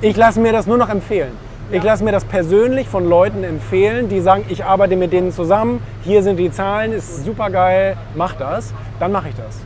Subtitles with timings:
[0.00, 1.32] Ich lasse mir das nur noch empfehlen.
[1.70, 5.82] Ich lasse mir das persönlich von Leuten empfehlen, die sagen, ich arbeite mit denen zusammen,
[6.02, 8.74] hier sind die Zahlen, ist super geil, mach das.
[9.00, 9.58] Dann mache ich das.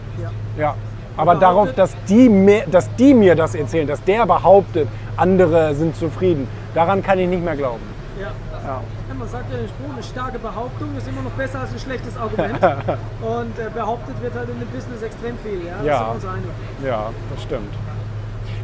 [0.56, 0.76] Ja.
[1.16, 5.96] Aber darauf, dass die, mir, dass die mir das erzählen, dass der behauptet, andere sind
[5.96, 7.82] zufrieden, daran kann ich nicht mehr glauben.
[8.20, 8.28] Ja.
[8.66, 8.80] Ja.
[9.18, 12.16] Man sagt ja den Spruch, eine starke Behauptung ist immer noch besser als ein schlechtes
[12.18, 12.62] Argument.
[13.22, 15.66] Und äh, behauptet wird halt in dem Business extrem viel.
[15.66, 16.86] Ja, das Ja.
[16.86, 17.72] Ja, das stimmt.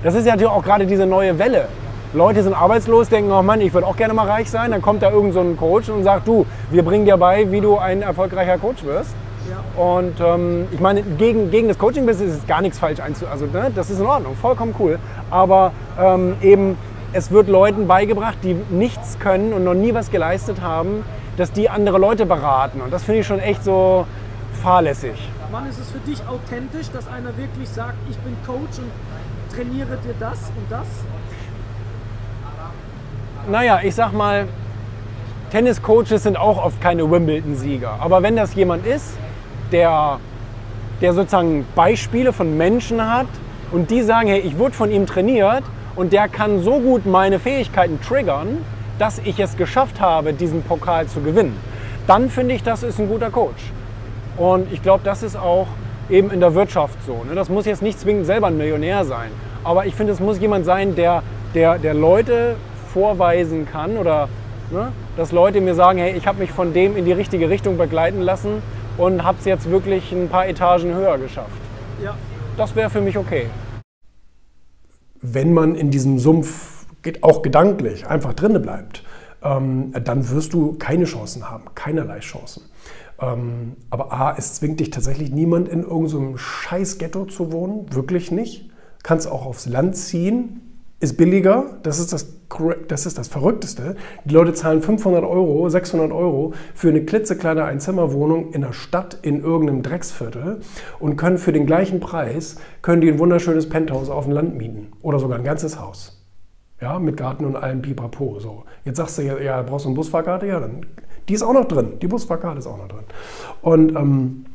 [0.03, 1.69] Das ist ja natürlich auch gerade diese neue Welle.
[2.12, 4.73] Leute sind arbeitslos, denken, oh Mann, ich würde auch gerne mal reich sein.
[4.73, 7.60] Dann kommt da irgend so ein Coach und sagt, du, wir bringen dir bei, wie
[7.60, 9.15] du ein erfolgreicher Coach wirst.
[9.48, 9.83] Ja.
[9.83, 13.27] Und ähm, ich meine, gegen, gegen das Coaching-Business ist gar nichts falsch einzu...
[13.27, 14.98] Also ne, das ist in Ordnung, vollkommen cool.
[15.30, 16.77] Aber ähm, eben,
[17.12, 21.05] es wird Leuten beigebracht, die nichts können und noch nie was geleistet haben,
[21.37, 22.80] dass die andere Leute beraten.
[22.82, 24.07] Und das finde ich schon echt so
[24.62, 25.30] fahrlässig.
[25.51, 28.91] Wann ist es für dich authentisch, dass einer wirklich sagt, ich bin Coach und
[29.55, 30.87] trainiere dir das und das?
[33.51, 34.47] Naja, ich sag mal,
[35.51, 37.96] Tenniscoaches sind auch oft keine Wimbledon-Sieger.
[37.99, 39.15] Aber wenn das jemand ist,
[39.71, 40.18] der,
[41.01, 43.26] der sozusagen Beispiele von Menschen hat
[43.71, 45.65] und die sagen, hey, ich wurde von ihm trainiert
[45.96, 48.65] und der kann so gut meine Fähigkeiten triggern,
[48.98, 51.57] dass ich es geschafft habe, diesen Pokal zu gewinnen,
[52.07, 53.73] dann finde ich, das ist ein guter Coach.
[54.37, 55.66] Und ich glaube, das ist auch
[56.09, 57.24] eben in der Wirtschaft so.
[57.24, 57.35] Ne?
[57.35, 59.30] Das muss jetzt nicht zwingend selber ein Millionär sein.
[59.65, 61.23] Aber ich finde, es muss jemand sein, der,
[61.55, 62.57] der, der Leute
[62.93, 64.28] vorweisen kann oder
[64.71, 67.78] ne, dass Leute mir sagen, hey, ich habe mich von dem in die richtige Richtung
[67.78, 68.62] begleiten lassen
[68.99, 71.50] und habe es jetzt wirklich ein paar Etagen höher geschafft.
[72.03, 72.15] Ja.
[72.56, 73.47] Das wäre für mich okay.
[75.22, 79.04] wenn man in diesem Sumpf geht- auch gedanklich einfach drinne bleibt,
[79.43, 82.65] ähm, dann wirst du keine Chancen haben, keinerlei Chancen.
[83.21, 88.32] Ähm, aber A, es zwingt dich tatsächlich niemand in irgendeinem scheiß Ghetto zu wohnen, wirklich
[88.32, 88.69] nicht.
[89.03, 90.60] Kannst auch aufs Land ziehen,
[91.03, 92.28] ist billiger, das ist das,
[92.86, 93.97] das ist das Verrückteste.
[94.25, 99.42] Die Leute zahlen 500 Euro, 600 Euro für eine klitzekleine Einzimmerwohnung in der Stadt in
[99.42, 100.60] irgendeinem Drecksviertel
[101.00, 104.92] und können für den gleichen Preis, können die ein wunderschönes Penthouse auf dem Land mieten
[105.02, 106.22] oder sogar ein ganzes Haus.
[106.80, 108.38] Ja, mit Garten und allem Pipapo.
[108.38, 108.64] So.
[108.84, 110.46] Jetzt sagst du ja, ja, brauchst du eine Busfahrkarte?
[110.46, 110.86] Ja, dann,
[111.28, 111.94] die ist auch noch drin.
[112.00, 113.04] Die Busfahrkarte ist auch noch drin.
[113.62, 114.51] Und ähm, äh,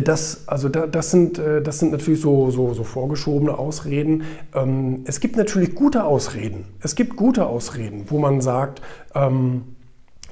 [0.00, 4.22] das, also da, das, sind, äh, das sind natürlich so, so, so vorgeschobene Ausreden.
[4.54, 6.64] Ähm, es gibt natürlich gute Ausreden.
[6.80, 8.80] Es gibt gute Ausreden, wo man sagt,
[9.14, 9.71] ähm,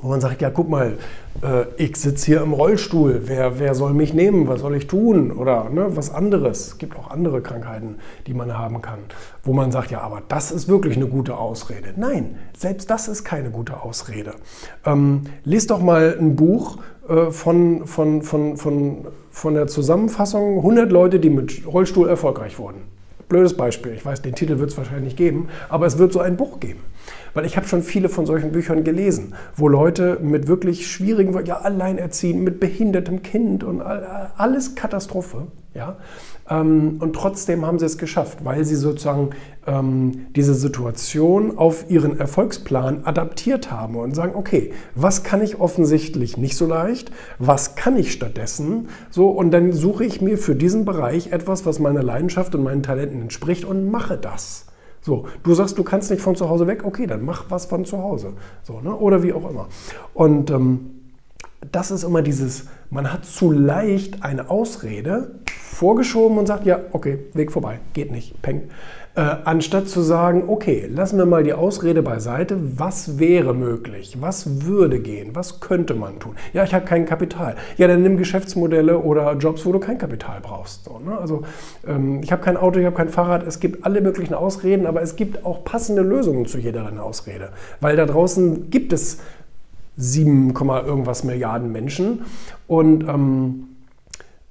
[0.00, 0.96] wo man sagt, ja, guck mal,
[1.42, 5.30] äh, ich sitze hier im Rollstuhl, wer, wer soll mich nehmen, was soll ich tun
[5.30, 6.68] oder ne, was anderes.
[6.68, 7.96] Es gibt auch andere Krankheiten,
[8.26, 9.00] die man haben kann,
[9.42, 11.92] wo man sagt, ja, aber das ist wirklich eine gute Ausrede.
[11.96, 14.34] Nein, selbst das ist keine gute Ausrede.
[14.86, 16.78] Ähm, lest doch mal ein Buch
[17.08, 22.82] äh, von, von, von, von, von der Zusammenfassung 100 Leute, die mit Rollstuhl erfolgreich wurden.
[23.28, 26.18] Blödes Beispiel, ich weiß, den Titel wird es wahrscheinlich nicht geben, aber es wird so
[26.18, 26.80] ein Buch geben.
[27.34, 31.58] Weil ich habe schon viele von solchen Büchern gelesen, wo Leute mit wirklich schwierigen, ja,
[31.60, 35.96] alleinerziehend, mit behindertem Kind und all- alles Katastrophe, ja.
[36.48, 39.30] Ähm, Und trotzdem haben sie es geschafft, weil sie sozusagen
[39.68, 46.36] ähm, diese Situation auf ihren Erfolgsplan adaptiert haben und sagen, okay, was kann ich offensichtlich
[46.36, 50.84] nicht so leicht, was kann ich stattdessen, so und dann suche ich mir für diesen
[50.84, 54.66] Bereich etwas, was meiner Leidenschaft und meinen Talenten entspricht und mache das.
[55.02, 57.84] So, du sagst, du kannst nicht von zu Hause weg, okay, dann mach was von
[57.84, 58.34] zu Hause.
[58.62, 58.94] So, ne?
[58.94, 59.68] Oder wie auch immer.
[60.12, 60.90] Und ähm,
[61.72, 67.18] das ist immer dieses, man hat zu leicht eine Ausrede vorgeschoben und sagt, ja, okay,
[67.32, 68.62] Weg vorbei, geht nicht, peng.
[69.16, 74.64] Äh, anstatt zu sagen, okay, lassen wir mal die Ausrede beiseite, was wäre möglich, was
[74.64, 76.36] würde gehen, was könnte man tun?
[76.52, 77.56] Ja, ich habe kein Kapital.
[77.76, 80.84] Ja, dann nimm Geschäftsmodelle oder Jobs, wo du kein Kapital brauchst.
[80.84, 81.18] So, ne?
[81.18, 81.42] Also
[81.88, 85.02] ähm, ich habe kein Auto, ich habe kein Fahrrad, es gibt alle möglichen Ausreden, aber
[85.02, 87.48] es gibt auch passende Lösungen zu jeder deiner Ausrede.
[87.80, 89.18] Weil da draußen gibt es
[89.96, 92.22] 7, irgendwas Milliarden Menschen
[92.68, 93.69] und, ähm, äh,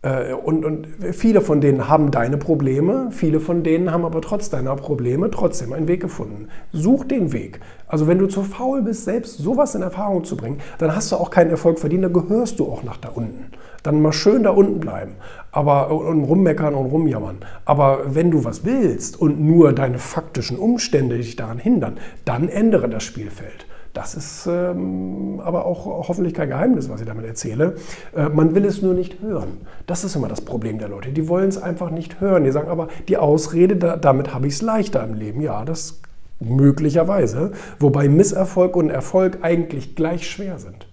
[0.02, 4.76] und, und viele von denen haben deine Probleme, viele von denen haben aber trotz deiner
[4.78, 6.48] Probleme trotzdem einen Weg gefunden.
[6.72, 7.60] Such den Weg.
[7.86, 11.18] Also wenn du zu faul bist, selbst sowas in Erfahrung zu bringen, dann hast du
[11.18, 13.52] auch keinen Erfolg verdient, dann gehörst du auch nach da unten.
[13.84, 15.16] Dann mal schön da unten bleiben
[15.52, 17.38] aber, und rummeckern und rumjammern.
[17.66, 22.90] Aber wenn du was willst und nur deine faktischen Umstände dich daran hindern, dann ändere
[22.90, 23.66] das Spielfeld.
[23.94, 27.76] Das ist ähm, aber auch hoffentlich kein Geheimnis, was ich damit erzähle.
[28.16, 29.58] Äh, man will es nur nicht hören.
[29.88, 31.12] Das ist immer das Problem der Leute.
[31.12, 32.44] Die wollen es einfach nicht hören.
[32.44, 35.42] Die sagen aber, die Ausrede, da, damit habe ich es leichter im Leben.
[35.42, 36.02] Ja, das
[36.40, 37.52] möglicherweise.
[37.80, 40.88] Wobei Misserfolg und Erfolg eigentlich gleich schwer sind.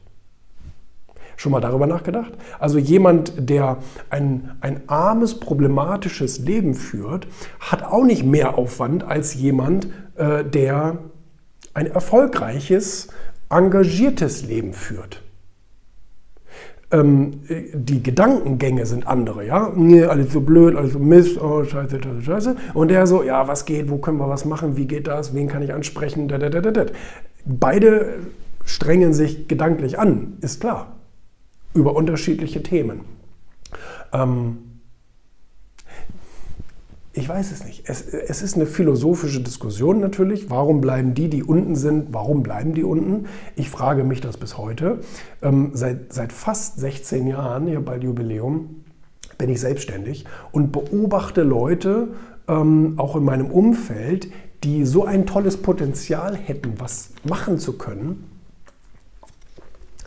[1.36, 2.32] Schon mal darüber nachgedacht?
[2.58, 3.76] Also jemand, der
[4.08, 7.28] ein, ein armes, problematisches Leben führt,
[7.60, 10.98] hat auch nicht mehr Aufwand als jemand, äh, der
[11.76, 13.08] ein erfolgreiches,
[13.50, 15.22] engagiertes Leben führt.
[16.90, 17.42] Ähm,
[17.74, 19.72] die Gedankengänge sind andere, ja.
[19.76, 22.56] Nee, alles so blöd, alles so Mist, oh, scheiße, scheiße, scheiße.
[22.72, 25.48] Und der so, ja, was geht, wo können wir was machen, wie geht das, wen
[25.48, 26.86] kann ich ansprechen, da, da, da, da.
[27.44, 28.20] Beide
[28.64, 30.96] strengen sich gedanklich an, ist klar,
[31.74, 33.02] über unterschiedliche Themen.
[34.14, 34.58] Ähm,
[37.16, 37.84] ich weiß es nicht.
[37.86, 40.50] Es, es, ist eine philosophische Diskussion natürlich.
[40.50, 43.24] Warum bleiben die, die unten sind, warum bleiben die unten?
[43.56, 45.00] Ich frage mich das bis heute.
[45.40, 48.84] Ähm, seit, seit fast 16 Jahren, hier bald Jubiläum,
[49.38, 52.08] bin ich selbstständig und beobachte Leute,
[52.48, 54.28] ähm, auch in meinem Umfeld,
[54.62, 58.35] die so ein tolles Potenzial hätten, was machen zu können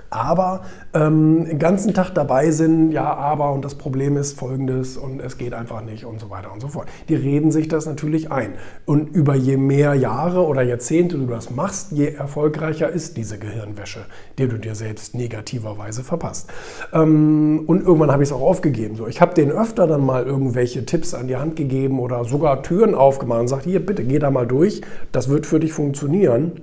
[0.10, 0.62] aber
[0.94, 5.38] ähm, den ganzen Tag dabei sind, ja, aber und das Problem ist folgendes und es
[5.38, 6.88] geht einfach nicht und so weiter und so fort.
[7.10, 8.54] Die reden sich das natürlich ein.
[8.86, 14.02] Und über je mehr Jahre oder Jahrzehnte du das machst, je erfolgreicher ist diese Gehirnwäsche,
[14.38, 16.50] die du dir selbst negativerweise verpasst.
[16.94, 18.96] Ähm, und irgendwann habe ich es auch aufgegeben.
[18.96, 22.64] So, ich habe denen öfter dann mal irgendwelche Tipps an die Hand gegeben oder sogar
[22.64, 26.54] Türen aufgemacht und gesagt, hier bitte geh da mal durch, das wird für dich funktionieren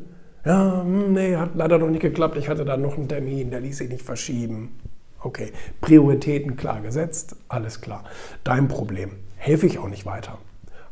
[0.47, 2.37] ja, hm, nee, hat leider noch nicht geklappt.
[2.37, 4.79] Ich hatte da noch einen Termin, der ließ sich nicht verschieben.
[5.21, 8.05] Okay, Prioritäten klar gesetzt, alles klar.
[8.45, 9.11] Dein Problem.
[9.37, 10.39] Helfe ich auch nicht weiter.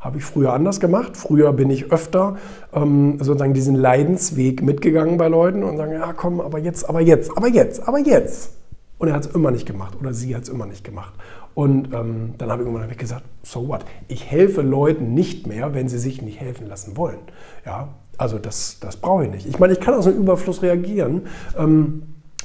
[0.00, 1.16] Habe ich früher anders gemacht.
[1.16, 2.36] Früher bin ich öfter
[2.74, 7.36] ähm, sozusagen diesen Leidensweg mitgegangen bei Leuten und sagen, ja komm, aber jetzt, aber jetzt,
[7.36, 8.52] aber jetzt, aber jetzt.
[8.98, 11.14] Und er hat es immer nicht gemacht oder sie hat es immer nicht gemacht.
[11.54, 13.84] Und ähm, dann habe ich irgendwann gesagt, so what?
[14.08, 17.18] Ich helfe Leuten nicht mehr, wenn sie sich nicht helfen lassen wollen.
[17.64, 19.46] Ja, also das, das brauche ich nicht.
[19.46, 21.22] Ich meine, ich kann aus einem Überfluss reagieren.
[21.58, 22.02] Ähm,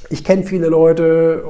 [0.08, 1.44] ich kenne viele Leute,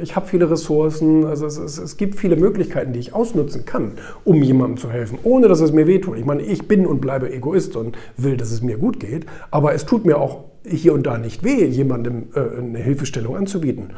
[0.00, 3.92] ich habe viele Ressourcen, also es, es, es, gibt viele Möglichkeiten, die ich ausnutzen kann,
[4.24, 6.16] um jemandem zu helfen, ohne dass es mir wehtut.
[6.16, 9.74] Ich meine, ich bin und bleibe Egoist und will, dass es mir gut geht, aber
[9.74, 13.90] es tut mir auch hier und da nicht weh, jemandem äh, eine Hilfestellung anzubieten.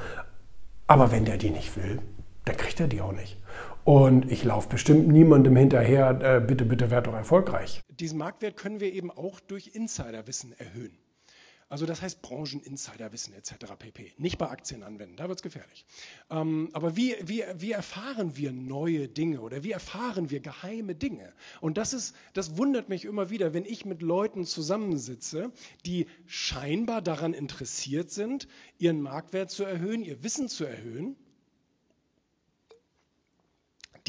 [0.87, 1.99] Aber wenn der die nicht will,
[2.47, 3.40] dann kriegt er die auch nicht.
[3.85, 7.81] Und ich laufe bestimmt niemandem hinterher, äh, bitte, bitte werd doch erfolgreich.
[7.89, 10.99] Diesen Marktwert können wir eben auch durch Insiderwissen erhöhen.
[11.71, 13.55] Also das heißt Brancheninsiderwissen etc.
[13.79, 14.13] pp.
[14.19, 15.87] Nicht bei Aktien anwenden, da wird es gefährlich.
[16.29, 21.33] Ähm, aber wie, wie, wie erfahren wir neue Dinge oder wie erfahren wir geheime Dinge?
[21.61, 25.53] Und das, ist, das wundert mich immer wieder, wenn ich mit Leuten zusammensitze,
[25.87, 28.49] die scheinbar daran interessiert sind,
[28.79, 31.17] ihren Marktwert zu erhöhen, ihr Wissen zu erhöhen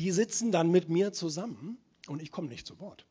[0.01, 1.77] die sitzen dann mit mir zusammen
[2.07, 3.05] und ich komme nicht zu Wort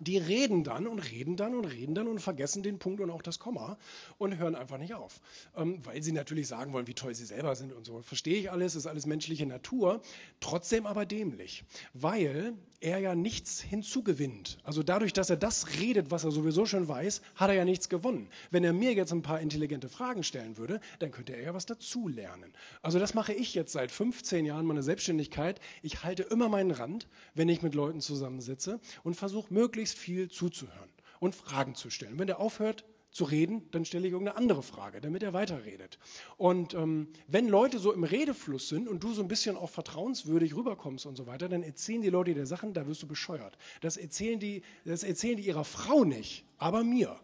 [0.00, 3.22] die reden dann und reden dann und reden dann und vergessen den Punkt und auch
[3.22, 3.78] das Komma
[4.18, 5.20] und hören einfach nicht auf.
[5.54, 8.00] Ähm, weil sie natürlich sagen wollen, wie toll sie selber sind und so.
[8.02, 10.00] Verstehe ich alles, ist alles menschliche Natur,
[10.40, 14.58] trotzdem aber dämlich, weil er ja nichts hinzugewinnt.
[14.64, 17.88] Also dadurch, dass er das redet, was er sowieso schon weiß, hat er ja nichts
[17.88, 18.28] gewonnen.
[18.50, 21.66] Wenn er mir jetzt ein paar intelligente Fragen stellen würde, dann könnte er ja was
[21.66, 22.52] dazulernen.
[22.82, 25.60] Also das mache ich jetzt seit 15 Jahren meiner Selbstständigkeit.
[25.82, 30.90] Ich halte immer meinen Rand, wenn ich mit Leuten zusammensitze und versuche möglichst viel zuzuhören
[31.18, 32.18] und Fragen zu stellen.
[32.18, 35.98] Wenn er aufhört zu reden, dann stelle ich irgendeine andere Frage, damit er weiterredet.
[36.36, 40.54] Und ähm, wenn Leute so im Redefluss sind und du so ein bisschen auch vertrauenswürdig
[40.54, 43.58] rüberkommst und so weiter, dann erzählen die Leute dir Sachen, da wirst du bescheuert.
[43.80, 47.18] Das erzählen die, das erzählen die ihrer Frau nicht, aber mir.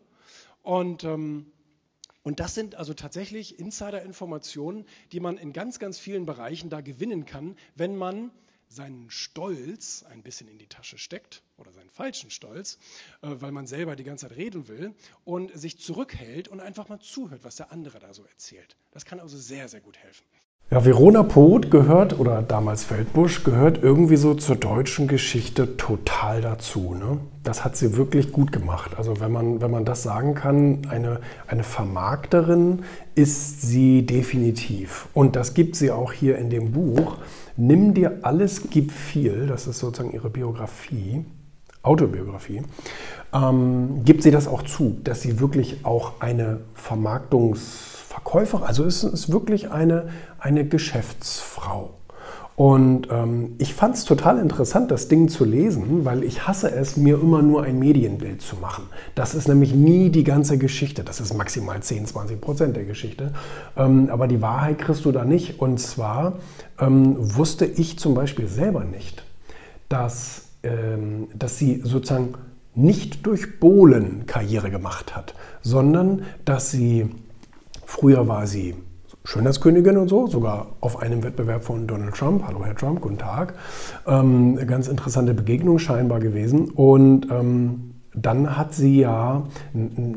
[0.62, 1.46] Und ähm,
[2.26, 7.24] und das sind also tatsächlich Insider-Informationen, die man in ganz, ganz vielen Bereichen da gewinnen
[7.24, 8.32] kann, wenn man
[8.68, 12.78] seinen Stolz ein bisschen in die Tasche steckt oder seinen falschen Stolz,
[13.22, 14.94] äh, weil man selber die ganze Zeit reden will
[15.24, 18.76] und sich zurückhält und einfach mal zuhört, was der andere da so erzählt.
[18.90, 20.24] Das kann also sehr, sehr gut helfen.
[20.68, 26.92] Ja, Verona Poth gehört, oder damals Feldbusch, gehört irgendwie so zur deutschen Geschichte total dazu.
[26.98, 27.18] Ne?
[27.44, 28.98] Das hat sie wirklich gut gemacht.
[28.98, 32.80] Also wenn man, wenn man das sagen kann, eine, eine Vermarkterin
[33.14, 35.06] ist sie definitiv.
[35.14, 37.18] Und das gibt sie auch hier in dem Buch.
[37.56, 39.46] Nimm dir alles, gib viel.
[39.46, 41.24] Das ist sozusagen ihre Biografie,
[41.84, 42.62] Autobiografie.
[43.32, 49.04] Ähm, gibt sie das auch zu, dass sie wirklich auch eine Vermarktungs- Verkäuferin, also es
[49.04, 50.08] ist wirklich eine,
[50.38, 51.90] eine Geschäftsfrau.
[52.56, 56.96] Und ähm, ich fand es total interessant, das Ding zu lesen, weil ich hasse es,
[56.96, 58.84] mir immer nur ein Medienbild zu machen.
[59.14, 61.04] Das ist nämlich nie die ganze Geschichte.
[61.04, 63.34] Das ist maximal 10, 20 Prozent der Geschichte.
[63.76, 65.60] Ähm, aber die Wahrheit kriegst du da nicht.
[65.60, 66.38] Und zwar
[66.80, 69.22] ähm, wusste ich zum Beispiel selber nicht,
[69.90, 72.32] dass, ähm, dass sie sozusagen
[72.74, 77.10] nicht durch Bohlen Karriere gemacht hat, sondern dass sie
[77.86, 78.74] Früher war sie
[79.24, 82.42] Schönheitskönigin und so, sogar auf einem Wettbewerb von Donald Trump.
[82.46, 83.54] Hallo Herr Trump, guten Tag.
[84.06, 86.70] Ähm, ganz interessante Begegnung scheinbar gewesen.
[86.70, 89.44] Und ähm, dann hat sie ja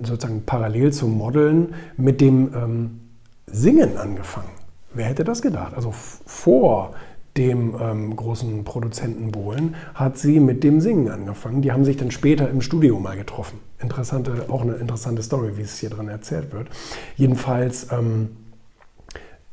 [0.03, 2.99] sozusagen parallel zum Modeln mit dem ähm,
[3.45, 4.49] Singen angefangen.
[4.93, 5.73] Wer hätte das gedacht?
[5.75, 6.91] Also vor
[7.39, 11.61] dem ähm, großen Produzenten Bohlen, hat sie mit dem Singen angefangen.
[11.61, 13.59] Die haben sich dann später im Studio mal getroffen.
[13.79, 16.67] Interessante, auch eine interessante Story, wie es hier drin erzählt wird.
[17.15, 18.35] Jedenfalls ähm,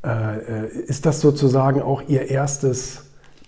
[0.05, 3.05] äh, ist das sozusagen auch ihr erstes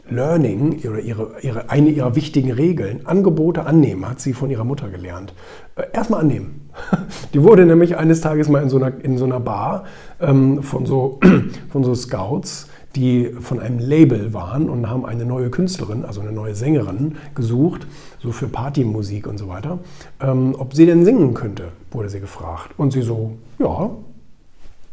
[0.09, 3.07] Learning oder ihre, ihre, eine ihrer wichtigen Regeln.
[3.07, 5.35] Angebote annehmen, hat sie von ihrer Mutter gelernt.
[5.75, 6.71] Äh, erstmal annehmen.
[7.35, 9.85] Die wurde nämlich eines Tages mal in so einer, in so einer Bar
[10.21, 11.19] ähm, von, so,
[11.71, 16.33] von so Scouts die von einem Label waren und haben eine neue Künstlerin, also eine
[16.33, 17.87] neue Sängerin gesucht,
[18.21, 19.79] so für Partymusik und so weiter.
[20.21, 22.71] Ähm, ob sie denn singen könnte, wurde sie gefragt.
[22.77, 23.91] Und sie so, ja,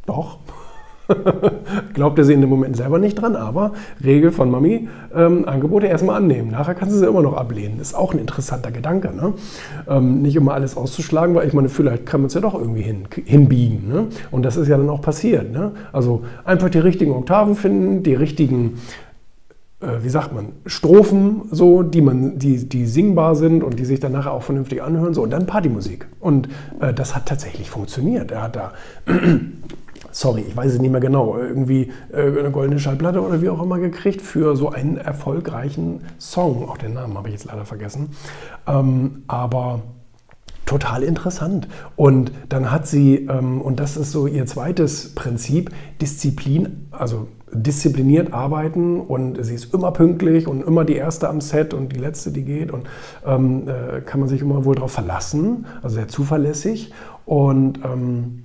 [0.06, 0.40] doch.
[1.93, 6.17] Glaubte sie in dem Moment selber nicht dran, aber Regel von Mami, ähm, Angebote erstmal
[6.17, 6.51] annehmen.
[6.51, 7.79] Nachher kannst du sie immer noch ablehnen.
[7.79, 9.13] Ist auch ein interessanter Gedanke.
[9.13, 9.33] Ne?
[9.88, 12.81] Ähm, nicht immer alles auszuschlagen, weil ich meine, vielleicht kann man es ja doch irgendwie
[12.81, 13.88] hin, hinbiegen.
[13.88, 14.07] Ne?
[14.31, 15.51] Und das ist ja dann auch passiert.
[15.51, 15.71] Ne?
[15.91, 18.79] Also einfach die richtigen Oktaven finden, die richtigen
[19.81, 24.00] äh, wie sagt man, Strophen, so, die, man, die, die singbar sind und die sich
[24.00, 26.07] dann nachher auch vernünftig anhören, so, und dann Partymusik.
[26.19, 28.31] Und äh, das hat tatsächlich funktioniert.
[28.31, 28.74] Er hat da
[30.12, 33.62] sorry, ich weiß es nicht mehr genau, irgendwie äh, eine goldene Schallplatte oder wie auch
[33.62, 36.69] immer gekriegt für so einen erfolgreichen Song.
[36.69, 38.09] Auch den Namen habe ich jetzt leider vergessen.
[38.67, 39.81] Ähm, aber
[40.65, 41.67] total interessant.
[41.95, 45.71] Und dann hat sie, ähm, und das ist so ihr zweites Prinzip,
[46.01, 51.74] Disziplin, also diszipliniert arbeiten und sie ist immer pünktlich und immer die erste am Set
[51.74, 52.85] und die letzte, die geht und
[53.25, 56.91] ähm, äh, kann man sich immer wohl darauf verlassen, also sehr zuverlässig
[57.25, 58.45] und ähm,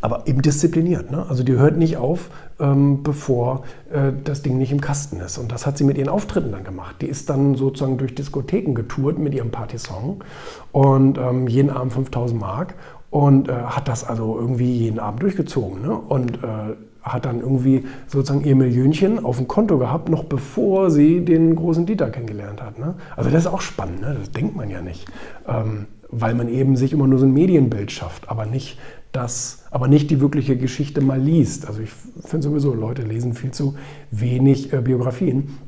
[0.00, 1.10] aber eben diszipliniert.
[1.10, 1.26] Ne?
[1.28, 5.38] Also die hört nicht auf, ähm, bevor äh, das Ding nicht im Kasten ist.
[5.38, 6.96] Und das hat sie mit ihren Auftritten dann gemacht.
[7.00, 10.24] Die ist dann sozusagen durch Diskotheken getourt mit ihrem Partysong
[10.72, 12.74] und ähm, jeden Abend 5000 Mark
[13.10, 15.82] und äh, hat das also irgendwie jeden Abend durchgezogen.
[15.82, 15.92] Ne?
[15.94, 21.24] Und äh, hat dann irgendwie sozusagen ihr Millionchen auf dem Konto gehabt, noch bevor sie
[21.24, 22.78] den großen Dieter kennengelernt hat.
[22.78, 22.94] Ne?
[23.16, 24.16] Also das ist auch spannend, ne?
[24.18, 25.06] das denkt man ja nicht.
[25.48, 28.78] Ähm, weil man eben sich immer nur so ein Medienbild schafft, aber nicht
[29.12, 31.66] das, aber nicht die wirkliche Geschichte mal liest.
[31.66, 31.90] Also ich
[32.24, 33.74] finde sowieso, Leute lesen viel zu
[34.10, 35.58] wenig äh, Biografien.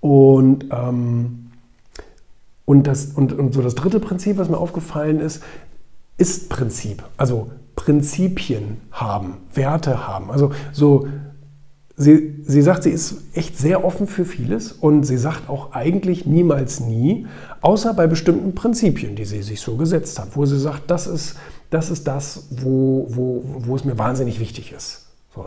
[0.00, 1.50] Und, ähm,
[2.64, 5.42] und, das, und, und so das dritte Prinzip, was mir aufgefallen ist,
[6.18, 7.02] ist Prinzip.
[7.16, 10.30] Also Prinzipien haben, Werte haben.
[10.30, 11.06] Also so,
[11.96, 16.26] sie, sie sagt, sie ist echt sehr offen für vieles und sie sagt auch eigentlich
[16.26, 17.26] niemals nie,
[17.60, 21.36] außer bei bestimmten Prinzipien, die sie sich so gesetzt hat, wo sie sagt, das ist
[21.70, 25.08] das ist das, wo, wo, wo es mir wahnsinnig wichtig ist.
[25.34, 25.44] So,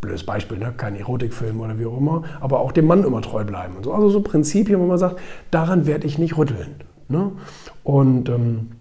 [0.00, 0.72] blödes Beispiel, ne?
[0.76, 3.76] kein Erotikfilm oder wie auch immer, aber auch dem Mann immer treu bleiben.
[3.76, 3.92] Und so.
[3.92, 5.18] Also so Prinzipien, wo man sagt,
[5.50, 6.76] daran werde ich nicht rütteln.
[7.08, 7.32] Ne?
[7.82, 8.72] Und ähm,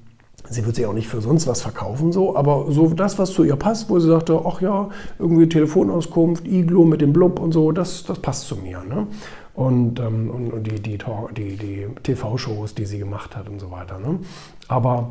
[0.49, 3.43] sie wird sich auch nicht für sonst was verkaufen, so, aber so das, was zu
[3.43, 7.71] ihr passt, wo sie sagte, ach ja, irgendwie Telefonauskunft, Iglo mit dem Blub und so,
[7.71, 8.83] das, das passt zu mir.
[8.83, 9.07] Ne?
[9.55, 10.99] Und, ähm, und, die, die,
[11.35, 13.97] die, die TV-Shows, die sie gemacht hat und so weiter.
[13.97, 14.19] Ne?
[14.67, 15.09] Aber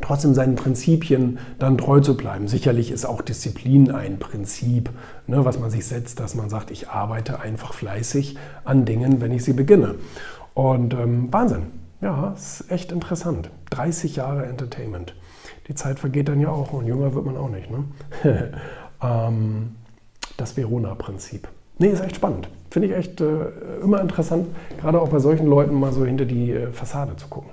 [0.00, 2.48] trotzdem seinen Prinzipien dann treu zu bleiben.
[2.48, 4.90] Sicherlich ist auch Disziplin ein Prinzip,
[5.26, 9.32] ne, was man sich setzt, dass man sagt, ich arbeite einfach fleißig an Dingen, wenn
[9.32, 9.96] ich sie beginne.
[10.54, 11.66] Und ähm, Wahnsinn,
[12.00, 13.50] ja, ist echt interessant.
[13.70, 15.14] 30 Jahre Entertainment.
[15.68, 17.70] Die Zeit vergeht dann ja auch und jünger wird man auch nicht.
[17.70, 17.84] Ne?
[19.02, 19.76] ähm,
[20.36, 21.48] das Verona-Prinzip.
[21.78, 22.48] Nee, ist echt spannend.
[22.70, 23.46] Finde ich echt äh,
[23.82, 24.48] immer interessant,
[24.80, 27.50] gerade auch bei solchen Leuten mal so hinter die äh, Fassade zu gucken.